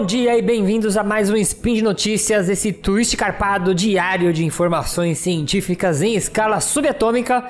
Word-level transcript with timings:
Bom 0.00 0.06
dia 0.06 0.34
e 0.34 0.40
bem-vindos 0.40 0.96
a 0.96 1.04
mais 1.04 1.28
um 1.28 1.36
Spin 1.36 1.74
de 1.74 1.82
Notícias, 1.82 2.48
esse 2.48 2.72
twist 2.72 3.14
carpado 3.18 3.74
diário 3.74 4.32
de 4.32 4.46
informações 4.46 5.18
científicas 5.18 6.00
em 6.00 6.14
escala 6.14 6.58
subatômica. 6.58 7.44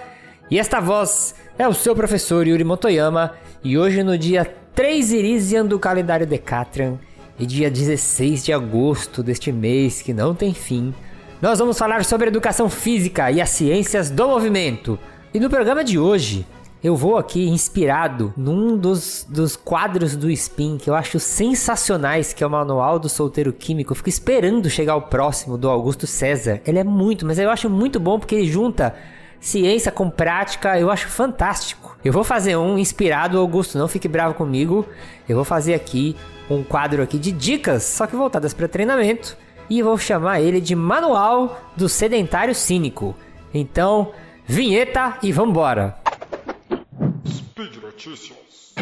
E 0.51 0.59
esta 0.59 0.81
voz 0.81 1.33
é 1.57 1.69
o 1.69 1.73
seu 1.73 1.95
professor 1.95 2.45
Yuri 2.45 2.65
Motoyama, 2.65 3.35
e 3.63 3.79
hoje 3.79 4.03
no 4.03 4.19
dia 4.19 4.45
3 4.75 5.13
Irisian 5.13 5.65
do 5.65 5.79
calendário 5.79 6.27
Decatrian, 6.27 6.99
e 7.39 7.47
dia 7.47 7.71
16 7.71 8.45
de 8.45 8.53
agosto 8.53 9.23
deste 9.23 9.53
mês 9.53 10.03
que 10.03 10.13
não 10.13 10.35
tem 10.35 10.53
fim, 10.53 10.93
nós 11.41 11.61
vamos 11.61 11.79
falar 11.79 12.05
sobre 12.05 12.27
educação 12.27 12.69
física 12.69 13.31
e 13.31 13.41
as 13.41 13.51
ciências 13.51 14.11
do 14.11 14.27
movimento. 14.27 14.99
E 15.33 15.39
no 15.39 15.49
programa 15.49 15.85
de 15.85 16.01
hoje, 16.01 16.45
eu 16.83 16.97
vou 16.97 17.19
aqui 17.19 17.47
inspirado 17.49 18.33
num 18.37 18.77
dos, 18.77 19.27
dos 19.29 19.55
quadros 19.55 20.17
do 20.17 20.31
Spin 20.31 20.79
que 20.79 20.89
eu 20.89 20.95
acho 20.95 21.21
sensacionais, 21.21 22.33
que 22.33 22.43
é 22.43 22.47
o 22.47 22.51
Manual 22.51 22.99
do 22.99 23.09
Solteiro 23.09 23.53
Químico. 23.53 23.93
Eu 23.93 23.97
fico 23.97 24.09
esperando 24.09 24.71
chegar 24.71 24.97
o 24.97 25.03
próximo 25.03 25.59
do 25.59 25.69
Augusto 25.69 26.07
César. 26.07 26.61
Ele 26.67 26.79
é 26.79 26.85
muito, 26.85 27.27
mas 27.27 27.39
eu 27.39 27.51
acho 27.51 27.69
muito 27.69 28.01
bom 28.01 28.19
porque 28.19 28.35
ele 28.35 28.51
junta 28.51 28.95
ciência 29.39 29.93
com 29.93 30.09
prática, 30.09 30.79
eu 30.79 30.91
acho 30.91 31.09
fantástico. 31.09 31.97
Eu 32.03 32.13
vou 32.13 32.25
fazer 32.25 32.57
um 32.57 32.79
inspirado, 32.79 33.39
Augusto, 33.39 33.79
não 33.79 33.89
fique 33.89 34.09
bravo 34.09 34.35
comigo. 34.35 34.87
Eu 35.29 35.37
vou 35.37 35.45
fazer 35.45 35.75
aqui 35.75 36.17
um 36.49 36.63
quadro 36.63 37.03
aqui 37.03 37.19
de 37.19 37.31
dicas, 37.31 37.83
só 37.83 38.07
que 38.07 38.17
voltadas 38.17 38.55
para 38.55 38.67
treinamento 38.67 39.37
e 39.69 39.83
vou 39.83 39.97
chamar 39.99 40.41
ele 40.41 40.61
de 40.61 40.75
Manual 40.75 41.61
do 41.77 41.89
Sedentário 41.89 42.55
Cínico. 42.55 43.15
Então, 43.55 44.13
vinheta 44.47 45.19
e 45.23 45.31
vambora! 45.31 46.00
Notícias. 48.01 48.73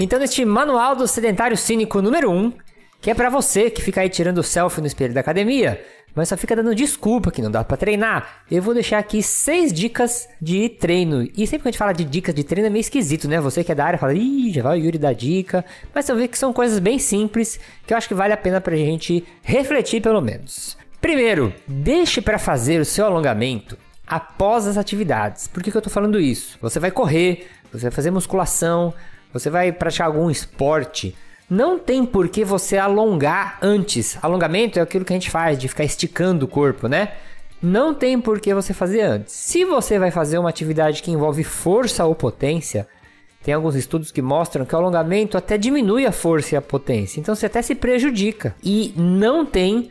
Então, 0.00 0.18
neste 0.18 0.44
Manual 0.44 0.96
do 0.96 1.06
Sedentário 1.06 1.56
Cínico 1.56 2.02
número 2.02 2.32
1, 2.32 2.52
que 3.00 3.12
é 3.12 3.14
para 3.14 3.30
você 3.30 3.70
que 3.70 3.80
fica 3.80 4.00
aí 4.00 4.08
tirando 4.08 4.42
selfie 4.42 4.80
no 4.80 4.88
espelho 4.88 5.14
da 5.14 5.20
academia, 5.20 5.80
mas 6.14 6.28
só 6.28 6.36
fica 6.36 6.54
dando 6.54 6.74
desculpa 6.74 7.30
que 7.30 7.40
não 7.40 7.50
dá 7.50 7.64
para 7.64 7.76
treinar. 7.76 8.42
Eu 8.50 8.62
vou 8.62 8.74
deixar 8.74 8.98
aqui 8.98 9.22
seis 9.22 9.72
dicas 9.72 10.28
de 10.40 10.68
treino. 10.68 11.28
E 11.36 11.46
sempre 11.46 11.62
que 11.62 11.68
a 11.68 11.70
gente 11.70 11.78
fala 11.78 11.92
de 11.92 12.04
dicas 12.04 12.34
de 12.34 12.44
treino 12.44 12.66
é 12.66 12.70
meio 12.70 12.80
esquisito, 12.80 13.26
né? 13.28 13.40
Você 13.40 13.64
que 13.64 13.72
é 13.72 13.74
da 13.74 13.84
área 13.84 13.98
fala, 13.98 14.14
ih, 14.14 14.52
já 14.52 14.62
vai 14.62 14.78
o 14.78 14.84
Yuri 14.84 14.98
dar 14.98 15.14
dica. 15.14 15.64
Mas 15.94 16.04
você 16.04 16.14
vê 16.14 16.28
que 16.28 16.38
são 16.38 16.52
coisas 16.52 16.78
bem 16.78 16.98
simples 16.98 17.58
que 17.86 17.94
eu 17.94 17.96
acho 17.98 18.08
que 18.08 18.14
vale 18.14 18.32
a 18.32 18.36
pena 18.36 18.60
pra 18.60 18.76
gente 18.76 19.24
refletir 19.42 20.02
pelo 20.02 20.20
menos. 20.20 20.76
Primeiro, 21.00 21.52
deixe 21.66 22.20
para 22.20 22.38
fazer 22.38 22.80
o 22.80 22.84
seu 22.84 23.06
alongamento 23.06 23.76
após 24.06 24.66
as 24.66 24.76
atividades. 24.76 25.48
Por 25.48 25.62
que, 25.62 25.70
que 25.70 25.76
eu 25.76 25.82
tô 25.82 25.90
falando 25.90 26.20
isso? 26.20 26.58
Você 26.60 26.78
vai 26.78 26.90
correr, 26.90 27.48
você 27.72 27.84
vai 27.84 27.90
fazer 27.90 28.10
musculação, 28.10 28.92
você 29.32 29.48
vai 29.48 29.72
praticar 29.72 30.06
algum 30.06 30.30
esporte 30.30 31.16
não 31.52 31.78
tem 31.78 32.06
por 32.06 32.30
que 32.30 32.46
você 32.46 32.78
alongar 32.78 33.58
antes. 33.60 34.16
Alongamento 34.22 34.78
é 34.78 34.82
aquilo 34.82 35.04
que 35.04 35.12
a 35.12 35.16
gente 35.16 35.30
faz, 35.30 35.58
de 35.58 35.68
ficar 35.68 35.84
esticando 35.84 36.46
o 36.46 36.48
corpo, 36.48 36.88
né? 36.88 37.12
Não 37.62 37.92
tem 37.92 38.18
por 38.18 38.40
que 38.40 38.54
você 38.54 38.72
fazer 38.72 39.02
antes. 39.02 39.34
Se 39.34 39.62
você 39.62 39.98
vai 39.98 40.10
fazer 40.10 40.38
uma 40.38 40.48
atividade 40.48 41.02
que 41.02 41.10
envolve 41.10 41.44
força 41.44 42.06
ou 42.06 42.14
potência, 42.14 42.88
tem 43.44 43.52
alguns 43.52 43.74
estudos 43.74 44.10
que 44.10 44.22
mostram 44.22 44.64
que 44.64 44.74
o 44.74 44.78
alongamento 44.78 45.36
até 45.36 45.58
diminui 45.58 46.06
a 46.06 46.10
força 46.10 46.54
e 46.54 46.56
a 46.56 46.62
potência. 46.62 47.20
Então 47.20 47.34
você 47.34 47.44
até 47.44 47.60
se 47.60 47.74
prejudica. 47.74 48.56
E 48.64 48.94
não 48.96 49.44
tem 49.44 49.90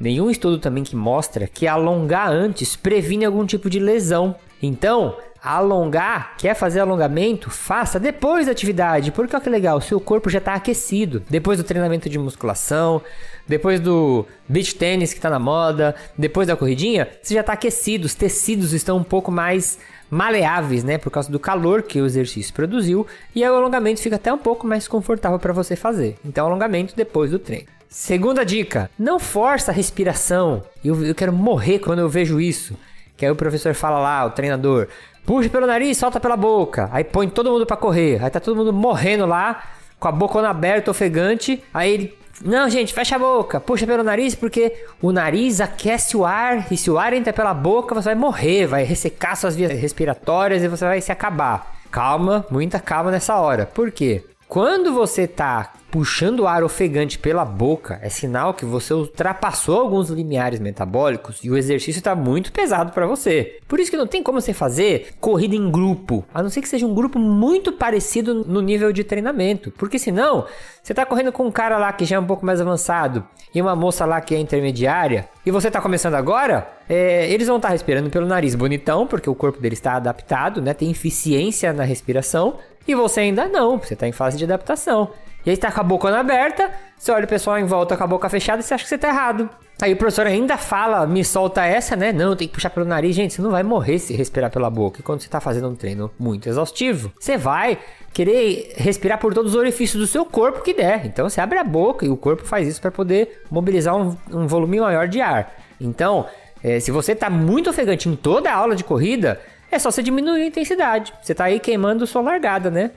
nenhum 0.00 0.30
estudo 0.30 0.58
também 0.58 0.82
que 0.82 0.96
mostra 0.96 1.46
que 1.46 1.66
alongar 1.66 2.30
antes 2.30 2.74
previne 2.74 3.26
algum 3.26 3.44
tipo 3.44 3.68
de 3.68 3.78
lesão. 3.78 4.34
Então, 4.62 5.14
alongar, 5.42 6.34
quer 6.38 6.54
fazer 6.54 6.80
alongamento, 6.80 7.50
faça 7.50 7.98
depois 7.98 8.46
da 8.46 8.52
atividade, 8.52 9.10
porque 9.10 9.34
olha 9.34 9.42
que 9.42 9.50
legal, 9.50 9.80
seu 9.80 9.98
corpo 10.00 10.30
já 10.30 10.38
está 10.38 10.54
aquecido. 10.54 11.22
Depois 11.28 11.58
do 11.58 11.64
treinamento 11.64 12.08
de 12.08 12.18
musculação, 12.18 13.02
depois 13.46 13.80
do 13.80 14.24
beach 14.48 14.74
tênis 14.76 15.12
que 15.12 15.18
está 15.18 15.28
na 15.28 15.40
moda, 15.40 15.96
depois 16.16 16.46
da 16.46 16.56
corridinha, 16.56 17.08
você 17.20 17.34
já 17.34 17.40
está 17.40 17.54
aquecido, 17.54 18.06
os 18.06 18.14
tecidos 18.14 18.72
estão 18.72 18.96
um 18.96 19.02
pouco 19.02 19.32
mais 19.32 19.78
maleáveis, 20.08 20.84
né, 20.84 20.98
por 20.98 21.10
causa 21.10 21.32
do 21.32 21.40
calor 21.40 21.82
que 21.82 22.00
o 22.00 22.06
exercício 22.06 22.52
produziu, 22.52 23.06
e 23.34 23.42
aí 23.42 23.50
o 23.50 23.54
alongamento 23.54 24.00
fica 24.00 24.16
até 24.16 24.32
um 24.32 24.38
pouco 24.38 24.66
mais 24.66 24.86
confortável 24.86 25.38
para 25.38 25.52
você 25.52 25.74
fazer. 25.74 26.16
Então, 26.24 26.46
alongamento 26.46 26.94
depois 26.94 27.30
do 27.30 27.38
treino. 27.38 27.66
Segunda 27.88 28.44
dica: 28.44 28.90
não 28.98 29.18
força 29.18 29.70
a 29.70 29.74
respiração. 29.74 30.62
Eu, 30.84 31.04
eu 31.04 31.14
quero 31.14 31.32
morrer 31.32 31.78
quando 31.78 31.98
eu 31.98 32.08
vejo 32.08 32.40
isso. 32.40 32.74
Que 33.16 33.26
aí 33.26 33.30
o 33.30 33.36
professor 33.36 33.74
fala 33.74 34.00
lá, 34.00 34.24
o 34.24 34.30
treinador, 34.30 34.88
puxa 35.24 35.48
pelo 35.48 35.66
nariz, 35.66 35.98
solta 35.98 36.20
pela 36.20 36.36
boca. 36.36 36.88
Aí 36.92 37.04
põe 37.04 37.28
todo 37.28 37.50
mundo 37.50 37.66
para 37.66 37.76
correr. 37.76 38.22
Aí 38.22 38.30
tá 38.30 38.40
todo 38.40 38.56
mundo 38.56 38.72
morrendo 38.72 39.26
lá, 39.26 39.62
com 39.98 40.08
a 40.08 40.12
boca 40.12 40.40
aberta, 40.46 40.90
ofegante. 40.90 41.62
Aí 41.72 41.92
ele, 41.92 42.18
não, 42.44 42.68
gente, 42.68 42.92
fecha 42.92 43.16
a 43.16 43.18
boca, 43.18 43.60
puxa 43.60 43.86
pelo 43.86 44.02
nariz, 44.02 44.34
porque 44.34 44.72
o 45.00 45.12
nariz 45.12 45.60
aquece 45.60 46.16
o 46.16 46.24
ar. 46.24 46.66
E 46.70 46.76
se 46.76 46.90
o 46.90 46.98
ar 46.98 47.12
entra 47.12 47.32
pela 47.32 47.54
boca, 47.54 47.94
você 47.94 48.06
vai 48.06 48.14
morrer, 48.14 48.66
vai 48.66 48.84
ressecar 48.84 49.36
suas 49.36 49.54
vias 49.54 49.70
respiratórias 49.72 50.62
e 50.62 50.68
você 50.68 50.84
vai 50.84 51.00
se 51.00 51.12
acabar. 51.12 51.76
Calma, 51.90 52.46
muita 52.50 52.80
calma 52.80 53.10
nessa 53.10 53.36
hora. 53.36 53.66
Por 53.66 53.90
quê? 53.90 54.24
Quando 54.48 54.92
você 54.92 55.26
tá 55.26 55.72
puxando 55.92 56.46
ar 56.46 56.64
ofegante 56.64 57.18
pela 57.18 57.44
boca, 57.44 58.00
é 58.02 58.08
sinal 58.08 58.54
que 58.54 58.64
você 58.64 58.94
ultrapassou 58.94 59.78
alguns 59.78 60.08
limiares 60.08 60.58
metabólicos 60.58 61.44
e 61.44 61.50
o 61.50 61.56
exercício 61.56 62.00
está 62.00 62.14
muito 62.14 62.50
pesado 62.50 62.92
para 62.92 63.06
você. 63.06 63.58
Por 63.68 63.78
isso 63.78 63.90
que 63.90 63.96
não 63.98 64.06
tem 64.06 64.22
como 64.22 64.40
você 64.40 64.54
fazer 64.54 65.12
corrida 65.20 65.54
em 65.54 65.70
grupo, 65.70 66.24
a 66.32 66.42
não 66.42 66.48
ser 66.48 66.62
que 66.62 66.68
seja 66.68 66.86
um 66.86 66.94
grupo 66.94 67.18
muito 67.18 67.72
parecido 67.72 68.42
no 68.42 68.62
nível 68.62 68.90
de 68.90 69.04
treinamento, 69.04 69.70
porque 69.72 69.98
senão 69.98 70.46
você 70.82 70.94
está 70.94 71.04
correndo 71.04 71.30
com 71.30 71.46
um 71.46 71.52
cara 71.52 71.76
lá 71.76 71.92
que 71.92 72.06
já 72.06 72.16
é 72.16 72.18
um 72.18 72.26
pouco 72.26 72.46
mais 72.46 72.58
avançado 72.58 73.26
e 73.54 73.60
uma 73.60 73.76
moça 73.76 74.06
lá 74.06 74.18
que 74.22 74.34
é 74.34 74.38
intermediária 74.38 75.28
e 75.44 75.50
você 75.50 75.68
está 75.68 75.80
começando 75.80 76.14
agora, 76.14 76.68
é, 76.88 77.28
eles 77.28 77.48
vão 77.48 77.56
estar 77.56 77.68
tá 77.68 77.72
respirando 77.72 78.08
pelo 78.10 78.26
nariz 78.26 78.54
bonitão, 78.54 79.06
porque 79.06 79.28
o 79.28 79.34
corpo 79.34 79.60
deles 79.60 79.78
está 79.78 79.94
adaptado, 79.94 80.62
né? 80.62 80.72
Tem 80.72 80.90
eficiência 80.90 81.72
na 81.72 81.82
respiração. 81.82 82.58
E 82.86 82.94
você 82.94 83.20
ainda 83.20 83.48
não, 83.48 83.78
você 83.78 83.94
está 83.94 84.06
em 84.06 84.12
fase 84.12 84.36
de 84.36 84.44
adaptação. 84.44 85.10
E 85.44 85.50
aí 85.50 85.54
está 85.54 85.72
com 85.72 85.80
a 85.80 85.84
boca 85.84 86.16
aberta, 86.16 86.70
você 86.96 87.10
olha 87.10 87.24
o 87.24 87.28
pessoal 87.28 87.58
em 87.58 87.64
volta 87.64 87.96
com 87.96 88.04
a 88.04 88.06
boca 88.06 88.28
fechada 88.28 88.60
e 88.60 88.62
você 88.62 88.74
acha 88.74 88.84
que 88.84 88.88
você 88.88 88.94
está 88.94 89.08
errado. 89.08 89.50
Aí 89.82 89.94
o 89.94 89.96
professor 89.96 90.28
ainda 90.28 90.56
fala, 90.56 91.04
me 91.08 91.24
solta 91.24 91.66
essa, 91.66 91.96
né? 91.96 92.12
Não, 92.12 92.36
tem 92.36 92.46
que 92.46 92.54
puxar 92.54 92.70
pelo 92.70 92.86
nariz. 92.86 93.16
Gente, 93.16 93.34
você 93.34 93.42
não 93.42 93.50
vai 93.50 93.64
morrer 93.64 93.98
se 93.98 94.14
respirar 94.14 94.48
pela 94.48 94.70
boca. 94.70 95.00
E 95.00 95.02
quando 95.02 95.20
você 95.20 95.26
está 95.26 95.40
fazendo 95.40 95.68
um 95.68 95.74
treino 95.74 96.08
muito 96.16 96.48
exaustivo, 96.48 97.12
você 97.18 97.36
vai 97.36 97.76
querer 98.12 98.74
respirar 98.76 99.18
por 99.18 99.34
todos 99.34 99.54
os 99.54 99.58
orifícios 99.58 100.00
do 100.00 100.06
seu 100.06 100.24
corpo 100.24 100.62
que 100.62 100.72
der. 100.72 101.04
Então 101.06 101.28
você 101.28 101.40
abre 101.40 101.58
a 101.58 101.64
boca 101.64 102.06
e 102.06 102.08
o 102.08 102.16
corpo 102.16 102.44
faz 102.44 102.68
isso 102.68 102.80
para 102.80 102.92
poder 102.92 103.42
mobilizar 103.50 103.96
um, 103.96 104.16
um, 104.30 104.46
volume 104.46 104.78
maior 104.78 105.08
de 105.08 105.20
ar. 105.20 105.52
Então, 105.80 106.26
é, 106.62 106.78
se 106.78 106.92
você 106.92 107.10
está 107.10 107.28
muito 107.28 107.68
ofegante 107.68 108.08
em 108.08 108.14
toda 108.14 108.52
a 108.52 108.54
aula 108.54 108.76
de 108.76 108.84
corrida, 108.84 109.40
é 109.68 109.80
só 109.80 109.90
você 109.90 110.00
diminuir 110.00 110.42
a 110.42 110.46
intensidade. 110.46 111.12
Você 111.20 111.34
tá 111.34 111.46
aí 111.46 111.58
queimando 111.58 112.06
sua 112.06 112.22
largada, 112.22 112.70
né? 112.70 112.92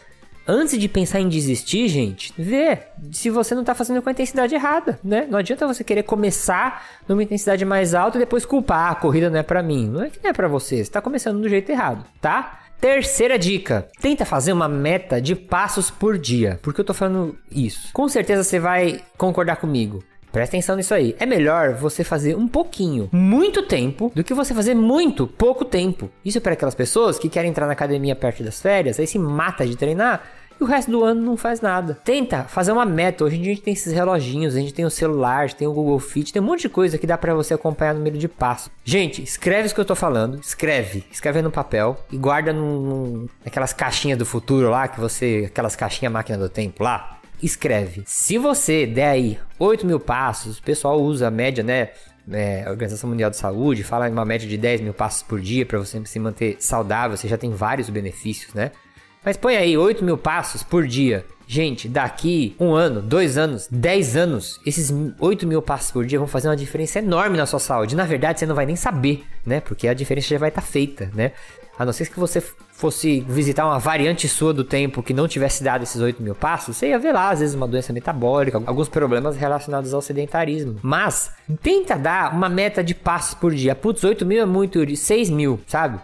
Antes 0.48 0.78
de 0.78 0.88
pensar 0.88 1.20
em 1.20 1.28
desistir, 1.28 1.88
gente, 1.88 2.32
vê 2.38 2.78
se 3.12 3.32
você 3.32 3.56
não 3.56 3.64
tá 3.64 3.74
fazendo 3.74 4.02
com 4.02 4.10
a 4.10 4.12
intensidade 4.12 4.54
errada, 4.54 5.00
né? 5.04 5.26
Não 5.30 5.40
adianta 5.40 5.66
você 5.66 5.84
querer 5.84 6.04
começar 6.04 6.86
numa 7.08 7.24
intensidade 7.24 7.66
mais 7.66 7.96
alta 7.96 8.18
e 8.18 8.20
depois 8.20 8.46
culpar, 8.46 8.90
ah, 8.90 8.92
a 8.92 8.96
corrida 8.96 9.30
não 9.30 9.40
é 9.40 9.44
para 9.44 9.64
mim. 9.64 9.88
Não 9.88 10.04
é 10.04 10.10
que 10.10 10.20
não 10.24 10.30
é 10.30 10.34
para 10.34 10.48
você, 10.48 10.84
você 10.84 10.92
tá 10.92 11.02
começando 11.02 11.42
do 11.42 11.50
jeito 11.50 11.72
errado, 11.72 12.06
tá? 12.22 12.60
Terceira 12.80 13.40
dica: 13.40 13.88
tenta 14.00 14.26
fazer 14.26 14.54
uma 14.54 14.68
meta 14.68 15.20
de 15.20 15.36
passos 15.36 15.90
por 15.90 16.18
dia. 16.18 16.60
Por 16.62 16.74
que 16.74 16.82
eu 16.82 16.86
tô 16.86 16.94
falando 16.94 17.36
isso? 17.52 17.90
Com 17.94 18.08
certeza 18.08 18.44
você 18.44 18.60
vai 18.60 19.02
concordar 19.18 19.56
comigo. 19.56 20.04
Presta 20.36 20.58
atenção 20.58 20.76
nisso 20.76 20.94
aí. 20.94 21.16
É 21.18 21.26
melhor 21.26 21.76
você 21.76 22.04
fazer 22.04 22.36
um 22.36 22.46
pouquinho, 22.46 23.08
muito 23.10 23.64
tempo, 23.64 24.12
do 24.14 24.22
que 24.22 24.34
você 24.34 24.54
fazer 24.54 24.76
muito, 24.76 25.26
pouco 25.26 25.64
tempo. 25.64 26.10
Isso 26.26 26.40
é 26.40 26.42
para 26.42 26.52
aquelas 26.52 26.76
pessoas 26.76 27.18
que 27.18 27.30
querem 27.30 27.52
entrar 27.52 27.66
na 27.68 27.72
academia 27.72 28.18
perto 28.18 28.44
das 28.44 28.62
férias, 28.62 29.00
aí 29.00 29.08
se 29.08 29.18
mata 29.18 29.66
de 29.66 29.78
treinar 29.78 30.24
e 30.60 30.62
o 30.62 30.68
resto 30.68 30.92
do 30.92 31.06
ano 31.06 31.22
não 31.22 31.38
faz 31.38 31.62
nada. 31.62 31.98
Tenta 32.04 32.44
fazer 32.44 32.74
uma 32.74 32.86
meta. 32.86 33.24
Hoje 33.24 33.38
em 33.38 33.42
dia 33.44 33.54
a 33.54 33.56
gente 33.56 33.64
tem 33.64 33.74
esses 33.74 33.94
reloginhos, 33.94 34.58
a 34.58 34.60
gente 34.60 34.74
tem 34.74 34.84
o 34.84 34.90
celular, 34.90 35.54
tem 35.54 35.70
o 35.70 35.72
Google 35.72 36.00
Fit, 36.00 36.34
tem 36.34 36.42
um 36.42 36.46
monte 36.46 36.64
de 36.64 36.70
coisa 36.70 36.98
que 36.98 37.08
dá 37.08 37.18
para 37.18 37.34
você 37.34 37.54
acompanhar 37.54 37.94
no 37.94 38.00
número 38.00 38.18
de 38.18 38.28
passo. 38.28 38.70
Gente, 38.84 39.24
escreve 39.24 39.68
isso 39.68 39.76
que 39.76 39.80
eu 39.80 39.86
tô 39.86 39.96
falando, 39.96 40.38
escreve, 40.42 41.06
escreve 41.10 41.42
no 41.42 41.50
papel 41.50 41.98
e 42.12 42.18
guarda 42.18 42.52
num, 42.52 42.82
num, 42.82 43.30
naquelas 43.46 43.72
caixinhas 43.72 44.20
do 44.20 44.26
futuro 44.26 44.70
lá 44.70 44.90
que 44.90 45.00
você, 45.00 45.46
aquelas 45.48 45.78
caixinhas 45.78 46.12
máquina 46.12 46.38
do 46.38 46.50
tempo 46.50 46.84
lá 46.84 47.16
escreve. 47.42 48.04
Se 48.06 48.38
você 48.38 48.86
der 48.86 49.10
aí 49.10 49.40
8 49.60 49.86
mil 49.86 50.00
passos, 50.00 50.58
o 50.58 50.64
pessoal 50.64 51.02
usa 51.02 51.28
a 51.28 51.32
média, 51.32 51.64
né? 51.64 51.90
É, 52.32 52.64
a 52.66 52.72
Organização 52.72 53.10
Mundial 53.10 53.30
de 53.30 53.38
Saúde 53.38 53.84
fala 53.84 54.10
em 54.10 54.12
uma 54.12 54.26
média 54.26 54.48
de 54.48 54.58
10 54.58 54.82
mil 54.82 54.94
passos 54.94 55.22
por 55.22 55.40
dia 55.40 55.64
para 55.64 55.78
você 55.78 56.04
se 56.06 56.20
manter 56.20 56.58
saudável, 56.60 57.16
você 57.16 57.28
já 57.28 57.38
tem 57.38 57.52
vários 57.52 57.88
benefícios, 57.90 58.54
né? 58.54 58.72
Mas 59.24 59.38
põe 59.38 59.56
aí 59.56 59.78
8 59.78 60.04
mil 60.04 60.18
passos 60.18 60.64
por 60.64 60.88
dia 60.88 61.24
Gente, 61.48 61.88
daqui 61.88 62.56
um 62.60 62.74
ano, 62.74 63.02
dois 63.02 63.38
anos, 63.38 63.68
dez 63.70 64.18
anos, 64.18 64.60
esses 64.66 64.92
8 65.20 65.46
mil 65.46 65.62
passos 65.62 65.92
por 65.92 66.06
dia 66.06 66.18
vão 66.18 66.28
fazer 66.28 66.48
uma 66.48 66.56
diferença 66.56 67.00
enorme 67.00 67.38
na 67.38 67.46
sua 67.46 67.60
saúde. 67.60 67.96
Na 67.96 68.06
verdade, 68.06 68.40
você 68.40 68.46
não 68.46 68.56
vai 68.56 68.66
nem 68.66 68.76
saber, 68.76 69.24
né? 69.46 69.60
Porque 69.60 69.88
a 69.88 69.94
diferença 69.94 70.30
já 70.30 70.40
vai 70.40 70.50
estar 70.50 70.62
tá 70.62 70.68
feita, 70.68 71.12
né? 71.14 71.34
A 71.78 71.86
não 71.86 71.92
ser 71.92 72.10
que 72.10 72.20
você 72.20 72.42
fosse 72.42 73.20
visitar 73.28 73.66
uma 73.66 73.78
variante 73.78 74.28
sua 74.30 74.54
do 74.54 74.64
tempo 74.64 75.04
que 75.04 75.14
não 75.14 75.28
tivesse 75.28 75.64
dado 75.64 75.84
esses 75.84 76.02
8 76.02 76.24
mil 76.24 76.34
passos, 76.34 76.78
você 76.78 76.88
ia 76.88 77.00
ver 77.00 77.12
lá, 77.12 77.30
às 77.30 77.40
vezes, 77.40 77.54
uma 77.54 77.68
doença 77.68 77.92
metabólica, 77.92 78.62
alguns 78.66 78.88
problemas 78.88 79.36
relacionados 79.36 79.94
ao 79.94 80.02
sedentarismo. 80.02 80.80
Mas, 80.82 81.32
tenta 81.62 81.98
dar 81.98 82.34
uma 82.34 82.48
meta 82.48 82.84
de 82.84 82.96
passos 82.96 83.36
por 83.36 83.54
dia. 83.54 83.76
Putz, 83.76 84.04
8 84.04 84.26
mil 84.26 84.42
é 84.42 84.46
muito, 84.46 84.96
6 84.96 85.30
mil, 85.30 85.60
sabe? 85.68 86.00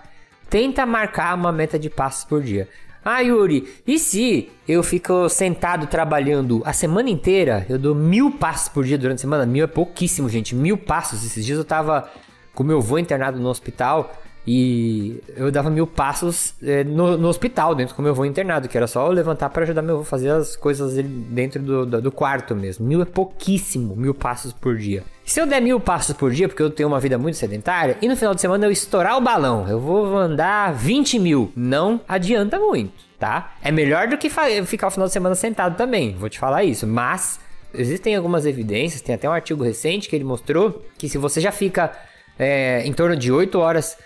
Tenta 0.50 0.86
marcar 0.86 1.36
uma 1.36 1.52
meta 1.52 1.80
de 1.80 1.90
passos 1.90 2.26
por 2.26 2.42
dia. 2.42 2.68
Ah, 3.04 3.20
Yuri, 3.22 3.68
e 3.88 3.98
se 3.98 4.52
eu 4.68 4.84
fico 4.84 5.28
sentado 5.28 5.88
trabalhando 5.88 6.62
a 6.64 6.72
semana 6.72 7.10
inteira? 7.10 7.66
Eu 7.68 7.80
dou 7.80 7.96
mil 7.96 8.32
passos 8.34 8.70
por 8.70 8.84
dia 8.84 8.98
durante 8.98 9.18
a 9.18 9.22
semana. 9.22 9.44
Mil 9.44 9.64
é 9.64 9.68
pouquíssimo, 9.68 10.30
gente. 10.30 10.54
Mil 10.54 10.78
passos. 10.78 11.26
Esses 11.26 11.44
dias 11.44 11.58
eu 11.58 11.66
tava 11.66 12.08
com 12.54 12.64
meu 12.64 12.78
avô 12.78 13.00
internado 13.00 13.40
no 13.40 13.50
hospital. 13.50 14.16
E 14.46 15.22
eu 15.36 15.52
dava 15.52 15.70
mil 15.70 15.86
passos 15.86 16.56
é, 16.64 16.84
no, 16.84 17.16
no, 17.16 17.28
hospital, 17.28 17.76
dentro 17.76 17.96
do 17.96 18.02
meu 18.02 18.12
avô 18.12 18.26
internado, 18.26 18.68
que 18.68 18.76
era 18.76 18.88
só 18.88 19.06
eu 19.06 19.12
levantar 19.12 19.50
para 19.50 19.64
ajudar 19.64 19.84
meu 19.84 19.96
avô 19.96 20.02
a 20.02 20.06
fazer 20.06 20.32
as 20.32 20.56
coisas 20.56 20.94
dentro 20.96 21.62
do, 21.62 21.86
do, 21.86 22.02
do, 22.02 22.12
quarto 22.12 22.56
mesmo. 22.56 22.86
Mil 22.86 23.02
é 23.02 23.06
pouquíssimo, 23.06 23.96
mil 23.96 24.16
passos 24.16 24.52
por 24.52 24.76
dia. 24.78 25.04
Se 25.24 25.40
eu 25.40 25.46
der 25.46 25.62
mil 25.62 25.80
passos 25.80 26.16
por 26.16 26.32
dia, 26.32 26.48
porque 26.48 26.64
eu 26.64 26.72
tenho 26.72 26.90
uma 26.90 27.00
vida 27.00 27.20
muito 27.20 27.38
sedentária, 27.38 27.98
e 28.02 28.08
no 28.08 28.16
final 28.16 28.34
de 28.34 28.42
semana 28.42 28.66
eu 28.66 28.72
estourar 28.72 29.16
o 29.16 29.22
balão, 29.22 29.68
eu 29.70 29.80
vou 29.80 30.18
andar 30.18 30.74
20 30.74 31.20
mil, 31.20 31.52
não 31.56 32.02
adianta 32.08 32.60
muito, 32.60 32.94
tá? 33.20 33.54
É 33.62 33.72
melhor 33.72 34.08
do 34.08 34.18
que 34.18 34.30
ficar 34.66 34.88
o 34.88 34.92
final 34.92 35.08
de 35.08 35.14
semana 35.14 35.36
sentado 35.36 35.78
também, 35.78 36.16
vou 36.16 36.30
te 36.30 36.40
falar 36.40 36.64
isso, 36.64 36.88
mas 36.88 37.40
existem 37.74 38.16
algumas 38.16 38.46
evidências, 38.48 39.02
tem 39.02 39.14
até 39.14 39.30
um 39.30 39.34
artigo 39.34 39.64
recente 39.64 40.10
que 40.10 40.16
ele 40.16 40.26
mostrou 40.26 40.84
que 40.98 41.08
se 41.08 41.18
você 41.18 41.40
já 41.40 41.52
fica 41.52 41.92
é, 42.38 42.82
em 42.86 42.92
torno 42.92 43.16
de 43.16 43.32
8 43.32 43.58
horas 43.60 43.98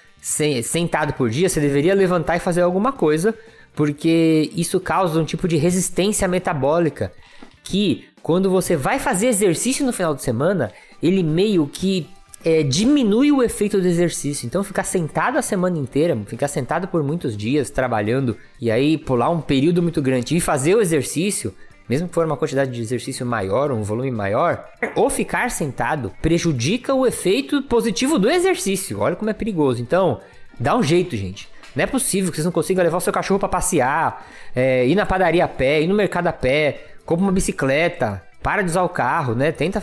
sentado 0.64 1.14
por 1.14 1.30
dia, 1.30 1.48
você 1.48 1.60
deveria 1.60 1.94
levantar 1.94 2.36
e 2.36 2.40
fazer 2.40 2.62
alguma 2.62 2.92
coisa, 2.92 3.36
porque 3.76 4.50
isso 4.56 4.80
causa 4.80 5.20
um 5.20 5.26
tipo 5.26 5.48
de 5.48 5.56
resistência 5.56 6.28
metabólica 6.28 7.12
que 7.64 8.06
quando 8.24 8.50
você 8.50 8.76
vai 8.76 8.98
fazer 8.98 9.28
exercício 9.28 9.86
no 9.86 9.94
final 9.94 10.16
de 10.16 10.24
semana, 10.24 10.72
ele 11.02 11.22
meio 11.22 11.68
que 11.68 12.08
é, 12.44 12.64
diminui 12.64 13.32
o 13.32 13.44
efeito 13.44 13.80
do 13.80 13.88
exercício. 13.88 14.48
Então, 14.48 14.64
ficar 14.64 14.84
sentado 14.84 15.38
a 15.38 15.44
semana 15.44 15.78
inteira, 15.78 16.18
ficar 16.26 16.48
sentado 16.48 16.88
por 16.88 17.04
muitos 17.04 17.38
dias 17.38 17.70
trabalhando 17.70 18.36
e 18.60 18.72
aí 18.72 18.98
pular 18.98 19.30
um 19.30 19.42
período 19.42 19.82
muito 19.84 20.02
grande 20.02 20.36
e 20.36 20.42
fazer 20.42 20.74
o 20.74 20.82
exercício, 20.82 21.54
mesmo 21.88 22.08
que 22.08 22.14
for 22.14 22.26
uma 22.26 22.38
quantidade 22.38 22.72
de 22.72 22.82
exercício 22.82 23.26
maior, 23.26 23.72
um 23.72 23.84
volume 23.84 24.12
maior, 24.12 24.68
ou 24.96 25.10
ficar 25.10 25.52
sentado 25.52 26.12
prejudica 26.22 26.94
o 26.94 27.06
efeito 27.06 27.62
positivo 27.64 28.18
do 28.18 28.30
exercício. 28.30 29.00
Olha 29.00 29.16
como 29.16 29.30
é 29.30 29.34
perigoso. 29.34 29.82
Então, 29.82 30.20
dá 30.60 30.76
um 30.76 30.84
jeito, 30.84 31.16
gente. 31.16 31.48
Não 31.76 31.84
é 31.84 31.88
possível 31.88 32.32
que 32.32 32.38
vocês 32.38 32.46
não 32.46 32.52
consigam 32.52 32.84
levar 32.84 32.98
o 32.98 33.02
seu 33.02 33.12
cachorro 33.12 33.40
para 33.40 33.50
passear, 33.50 34.26
é, 34.56 34.88
ir 34.88 34.96
na 34.96 35.06
padaria 35.06 35.44
a 35.44 35.48
pé, 35.48 35.82
ir 35.82 35.88
no 35.88 35.96
mercado 35.96 36.28
a 36.28 36.34
pé, 36.34 36.86
compra 37.06 37.26
uma 37.26 37.32
bicicleta, 37.32 38.24
para 38.42 38.62
de 38.62 38.70
usar 38.70 38.84
o 38.84 38.90
carro, 38.90 39.36
né? 39.36 39.52
Tenta 39.52 39.82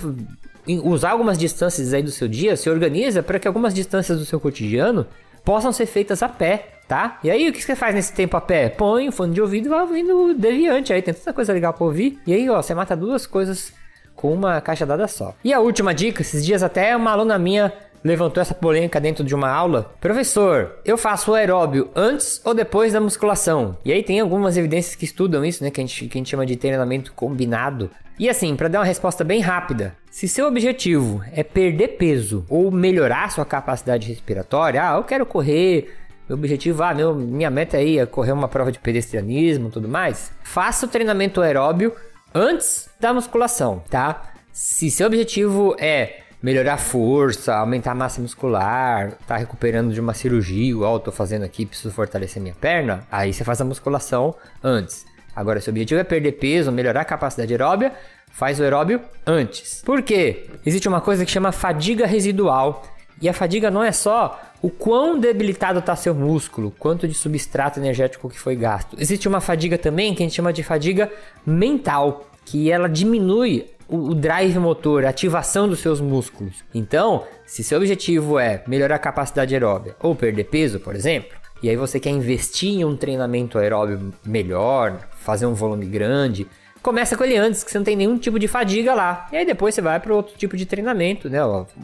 usar 0.84 1.10
algumas 1.10 1.36
distâncias 1.36 1.92
aí 1.92 2.02
do 2.02 2.10
seu 2.10 2.28
dia, 2.28 2.56
se 2.56 2.70
organiza 2.70 3.22
para 3.22 3.38
que 3.38 3.46
algumas 3.46 3.74
distâncias 3.74 4.18
do 4.18 4.24
seu 4.24 4.40
cotidiano 4.40 5.06
possam 5.44 5.72
ser 5.72 5.86
feitas 5.86 6.22
a 6.22 6.28
pé, 6.28 6.68
tá? 6.92 7.18
E 7.24 7.30
aí, 7.30 7.48
o 7.48 7.52
que 7.54 7.62
você 7.62 7.74
faz 7.74 7.94
nesse 7.94 8.12
tempo 8.12 8.36
a 8.36 8.40
pé? 8.40 8.68
Põe 8.68 9.08
o 9.08 9.12
fone 9.12 9.32
de 9.32 9.40
ouvido 9.40 9.64
e 9.64 9.68
vai 9.70 9.80
ouvindo 9.80 10.34
Deviante. 10.34 10.92
Aí 10.92 11.00
tem 11.00 11.14
tanta 11.14 11.32
coisa 11.32 11.50
legal 11.50 11.72
pra 11.72 11.86
ouvir. 11.86 12.20
E 12.26 12.34
aí, 12.34 12.50
ó, 12.50 12.60
você 12.60 12.74
mata 12.74 12.94
duas 12.94 13.26
coisas 13.26 13.72
com 14.14 14.30
uma 14.30 14.60
caixa 14.60 14.84
dada 14.84 15.08
só. 15.08 15.34
E 15.42 15.54
a 15.54 15.58
última 15.58 15.94
dica, 15.94 16.20
esses 16.20 16.44
dias 16.44 16.62
até 16.62 16.94
uma 16.94 17.10
aluna 17.10 17.38
minha 17.38 17.72
levantou 18.04 18.42
essa 18.42 18.52
polêmica 18.52 19.00
dentro 19.00 19.24
de 19.24 19.34
uma 19.34 19.48
aula. 19.48 19.94
Professor, 20.02 20.80
eu 20.84 20.98
faço 20.98 21.30
o 21.30 21.34
aeróbio 21.34 21.88
antes 21.96 22.42
ou 22.44 22.52
depois 22.52 22.92
da 22.92 23.00
musculação? 23.00 23.78
E 23.86 23.90
aí 23.90 24.02
tem 24.02 24.20
algumas 24.20 24.58
evidências 24.58 24.94
que 24.94 25.06
estudam 25.06 25.42
isso, 25.42 25.64
né? 25.64 25.70
Que 25.70 25.80
a 25.80 25.86
gente, 25.86 26.08
que 26.08 26.18
a 26.18 26.20
gente 26.20 26.28
chama 26.28 26.44
de 26.44 26.56
treinamento 26.56 27.14
combinado. 27.14 27.90
E 28.18 28.28
assim, 28.28 28.54
para 28.54 28.68
dar 28.68 28.80
uma 28.80 28.84
resposta 28.84 29.24
bem 29.24 29.40
rápida, 29.40 29.96
se 30.10 30.28
seu 30.28 30.46
objetivo 30.46 31.22
é 31.32 31.42
perder 31.42 31.96
peso 31.96 32.44
ou 32.48 32.70
melhorar 32.70 33.30
sua 33.30 33.46
capacidade 33.46 34.06
respiratória, 34.06 34.86
ah, 34.86 34.96
eu 34.96 35.04
quero 35.04 35.24
correr, 35.24 35.90
meu 36.32 36.38
objetivo, 36.38 36.82
ah, 36.82 36.94
meu, 36.94 37.14
minha 37.14 37.50
meta 37.50 37.76
aí 37.76 37.98
é 37.98 38.06
correr 38.06 38.32
uma 38.32 38.48
prova 38.48 38.72
de 38.72 38.78
pedestrianismo 38.78 39.70
tudo 39.70 39.86
mais, 39.86 40.32
faça 40.42 40.86
o 40.86 40.88
treinamento 40.88 41.42
aeróbio 41.42 41.94
antes 42.34 42.88
da 42.98 43.12
musculação, 43.12 43.82
tá? 43.90 44.32
Se 44.50 44.90
seu 44.90 45.06
objetivo 45.06 45.76
é 45.78 46.20
melhorar 46.42 46.74
a 46.74 46.78
força, 46.78 47.54
aumentar 47.54 47.92
a 47.92 47.94
massa 47.94 48.20
muscular, 48.20 49.12
tá 49.26 49.36
recuperando 49.36 49.92
de 49.92 50.00
uma 50.00 50.14
cirurgia, 50.14 50.70
igual 50.70 50.94
eu 50.94 51.00
tô 51.00 51.12
fazendo 51.12 51.44
aqui, 51.44 51.66
preciso 51.66 51.92
fortalecer 51.92 52.42
minha 52.42 52.54
perna, 52.54 53.06
aí 53.12 53.32
você 53.32 53.44
faz 53.44 53.60
a 53.60 53.64
musculação 53.64 54.34
antes. 54.62 55.04
Agora, 55.36 55.60
se 55.60 55.68
o 55.68 55.70
objetivo 55.70 56.00
é 56.00 56.04
perder 56.04 56.32
peso, 56.32 56.72
melhorar 56.72 57.02
a 57.02 57.04
capacidade 57.04 57.52
aeróbia, 57.52 57.92
faz 58.32 58.58
o 58.58 58.62
aeróbio 58.62 59.00
antes. 59.26 59.82
Por 59.84 60.02
quê? 60.02 60.46
Existe 60.64 60.88
uma 60.88 61.00
coisa 61.00 61.24
que 61.24 61.30
chama 61.30 61.52
fadiga 61.52 62.06
residual. 62.06 62.82
E 63.20 63.28
a 63.28 63.32
fadiga 63.32 63.70
não 63.70 63.82
é 63.82 63.92
só 63.92 64.40
o 64.60 64.70
quão 64.70 65.18
debilitado 65.18 65.80
está 65.80 65.94
seu 65.96 66.14
músculo, 66.14 66.72
quanto 66.78 67.06
de 67.06 67.14
substrato 67.14 67.78
energético 67.78 68.28
que 68.28 68.38
foi 68.38 68.56
gasto. 68.56 68.96
Existe 68.98 69.28
uma 69.28 69.40
fadiga 69.40 69.76
também 69.76 70.14
que 70.14 70.22
a 70.22 70.26
gente 70.26 70.34
chama 70.34 70.52
de 70.52 70.62
fadiga 70.62 71.10
mental, 71.44 72.26
que 72.44 72.70
ela 72.70 72.88
diminui 72.88 73.66
o, 73.88 74.14
drive 74.14 74.58
motor, 74.58 75.04
a 75.04 75.10
ativação 75.10 75.68
dos 75.68 75.80
seus 75.80 76.00
músculos. 76.00 76.64
Então, 76.74 77.24
se 77.44 77.62
seu 77.62 77.78
objetivo 77.78 78.38
é 78.38 78.62
melhorar 78.66 78.96
a 78.96 78.98
capacidade 78.98 79.54
aeróbica 79.54 79.96
ou 80.00 80.14
perder 80.14 80.44
peso, 80.44 80.80
por 80.80 80.94
exemplo, 80.94 81.36
e 81.62 81.68
aí 81.68 81.76
você 81.76 82.00
quer 82.00 82.10
investir 82.10 82.70
em 82.70 82.84
um 82.84 82.96
treinamento 82.96 83.58
aeróbio 83.58 84.12
melhor, 84.24 84.98
fazer 85.18 85.46
um 85.46 85.54
volume 85.54 85.86
grande, 85.86 86.46
começa 86.82 87.16
com 87.16 87.24
ele 87.24 87.36
antes, 87.36 87.62
que 87.62 87.70
você 87.70 87.78
não 87.78 87.84
tem 87.84 87.96
nenhum 87.96 88.18
tipo 88.18 88.38
de 88.38 88.48
fadiga 88.48 88.92
lá. 88.94 89.28
E 89.32 89.36
aí 89.36 89.46
depois 89.46 89.74
você 89.74 89.80
vai 89.80 90.00
para 90.00 90.14
outro 90.14 90.36
tipo 90.36 90.56
de 90.56 90.66
treinamento, 90.66 91.30
né, 91.30 91.38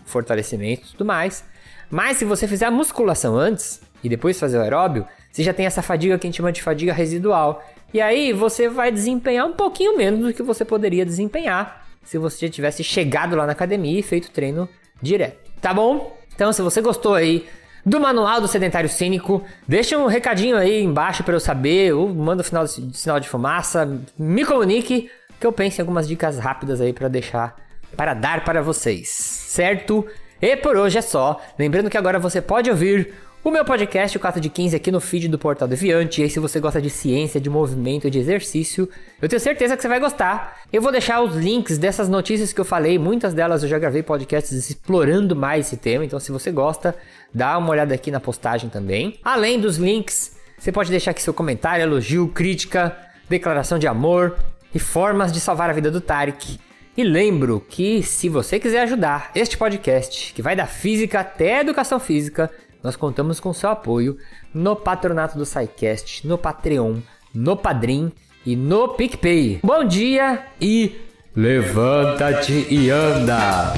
fortalecimento 0.04 0.82
e 0.88 0.90
tudo 0.92 1.04
mais. 1.04 1.44
Mas 1.90 2.18
se 2.18 2.24
você 2.24 2.46
fizer 2.46 2.66
a 2.66 2.70
musculação 2.70 3.36
antes 3.36 3.80
e 4.02 4.08
depois 4.08 4.38
fazer 4.38 4.58
o 4.58 4.62
aeróbio, 4.62 5.06
você 5.30 5.42
já 5.42 5.54
tem 5.54 5.66
essa 5.66 5.82
fadiga 5.82 6.18
que 6.18 6.26
a 6.26 6.28
gente 6.28 6.36
chama 6.36 6.52
de 6.52 6.62
fadiga 6.62 6.92
residual. 6.92 7.64
E 7.94 8.00
aí 8.00 8.32
você 8.32 8.68
vai 8.68 8.92
desempenhar 8.92 9.46
um 9.46 9.52
pouquinho 9.52 9.96
menos 9.96 10.20
do 10.20 10.34
que 10.34 10.42
você 10.42 10.64
poderia 10.64 11.06
desempenhar 11.06 11.86
se 12.04 12.18
você 12.18 12.46
já 12.46 12.52
tivesse 12.52 12.82
chegado 12.82 13.36
lá 13.36 13.46
na 13.46 13.52
academia 13.52 13.98
e 13.98 14.02
feito 14.02 14.30
treino 14.30 14.68
direto. 15.00 15.48
Tá 15.60 15.72
bom? 15.72 16.16
Então, 16.34 16.52
se 16.52 16.62
você 16.62 16.80
gostou 16.80 17.14
aí 17.14 17.46
do 17.88 17.98
Manual 17.98 18.40
do 18.40 18.46
Sedentário 18.46 18.88
Cínico, 18.88 19.42
deixa 19.66 19.96
um 19.96 20.06
recadinho 20.06 20.56
aí 20.56 20.82
embaixo 20.82 21.24
para 21.24 21.34
eu 21.34 21.40
saber, 21.40 21.94
ou 21.94 22.08
manda 22.08 22.42
o 22.42 22.66
sinal 22.92 23.18
de 23.18 23.28
fumaça, 23.28 23.88
me 24.18 24.44
comunique, 24.44 25.10
que 25.40 25.46
eu 25.46 25.52
pense 25.52 25.78
em 25.78 25.82
algumas 25.82 26.06
dicas 26.06 26.38
rápidas 26.38 26.82
aí 26.82 26.92
para 26.92 27.08
deixar, 27.08 27.56
para 27.96 28.12
dar 28.12 28.44
para 28.44 28.60
vocês, 28.60 29.08
certo? 29.08 30.06
E 30.40 30.54
por 30.56 30.76
hoje 30.76 30.98
é 30.98 31.00
só. 31.00 31.40
Lembrando 31.58 31.88
que 31.88 31.96
agora 31.96 32.18
você 32.18 32.42
pode 32.42 32.70
ouvir 32.70 33.14
o 33.48 33.50
meu 33.50 33.64
podcast, 33.64 34.14
o 34.14 34.20
4 34.20 34.40
de 34.42 34.50
15, 34.50 34.76
aqui 34.76 34.92
no 34.92 35.00
feed 35.00 35.26
do 35.26 35.38
Portal 35.38 35.66
Deviante. 35.66 36.20
E 36.20 36.24
aí, 36.24 36.30
se 36.30 36.38
você 36.38 36.60
gosta 36.60 36.82
de 36.82 36.90
ciência, 36.90 37.40
de 37.40 37.48
movimento, 37.48 38.10
de 38.10 38.18
exercício, 38.18 38.88
eu 39.22 39.28
tenho 39.28 39.40
certeza 39.40 39.74
que 39.74 39.80
você 39.80 39.88
vai 39.88 39.98
gostar. 39.98 40.60
Eu 40.70 40.82
vou 40.82 40.92
deixar 40.92 41.22
os 41.22 41.34
links 41.34 41.78
dessas 41.78 42.10
notícias 42.10 42.52
que 42.52 42.60
eu 42.60 42.64
falei. 42.64 42.98
Muitas 42.98 43.32
delas 43.32 43.62
eu 43.62 43.68
já 43.68 43.78
gravei 43.78 44.02
podcasts 44.02 44.52
explorando 44.52 45.34
mais 45.34 45.66
esse 45.66 45.78
tema. 45.78 46.04
Então, 46.04 46.20
se 46.20 46.30
você 46.30 46.52
gosta, 46.52 46.94
dá 47.32 47.56
uma 47.56 47.70
olhada 47.70 47.94
aqui 47.94 48.10
na 48.10 48.20
postagem 48.20 48.68
também. 48.68 49.18
Além 49.24 49.58
dos 49.58 49.78
links, 49.78 50.36
você 50.58 50.70
pode 50.70 50.90
deixar 50.90 51.12
aqui 51.12 51.22
seu 51.22 51.32
comentário, 51.32 51.82
elogio, 51.82 52.28
crítica, 52.28 52.94
declaração 53.30 53.78
de 53.78 53.86
amor 53.86 54.36
e 54.74 54.78
formas 54.78 55.32
de 55.32 55.40
salvar 55.40 55.70
a 55.70 55.72
vida 55.72 55.90
do 55.90 56.02
Tarek. 56.02 56.60
E 56.94 57.02
lembro 57.04 57.64
que 57.66 58.02
se 58.02 58.28
você 58.28 58.58
quiser 58.58 58.82
ajudar 58.82 59.30
este 59.34 59.56
podcast, 59.56 60.34
que 60.34 60.42
vai 60.42 60.56
da 60.56 60.66
física 60.66 61.20
até 61.20 61.60
educação 61.60 62.00
física, 62.00 62.50
nós 62.82 62.96
contamos 62.96 63.40
com 63.40 63.52
seu 63.52 63.70
apoio 63.70 64.16
no 64.52 64.76
patronato 64.76 65.36
do 65.36 65.44
SciCast, 65.44 66.26
no 66.26 66.38
Patreon, 66.38 66.98
no 67.34 67.56
Padrim 67.56 68.12
e 68.44 68.56
no 68.56 68.88
PicPay. 68.88 69.60
Bom 69.62 69.84
dia 69.84 70.46
e 70.60 71.00
levanta-te 71.34 72.66
e 72.70 72.90
anda! 72.90 73.74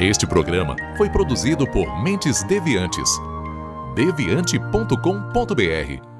Este 0.00 0.26
programa 0.26 0.74
foi 0.96 1.10
produzido 1.10 1.70
por 1.70 2.02
Mentes 2.02 2.42
Deviantes. 2.44 3.10
deviante.com.br 3.94 6.19